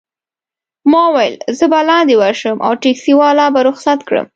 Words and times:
ما 0.91 1.03
وویل: 1.11 1.35
زه 1.57 1.65
به 1.71 1.79
لاندي 1.87 2.15
ورشم 2.21 2.57
او 2.65 2.71
ټکسي 2.83 3.13
والا 3.21 3.45
به 3.53 3.61
رخصت 3.69 3.99
کړم. 4.07 4.25